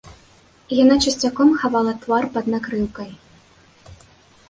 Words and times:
Яна 0.83 0.95
часцяком 1.09 1.53
хавала 1.65 1.93
твар 2.07 2.23
пад 2.39 2.45
накрыўкай. 2.55 3.17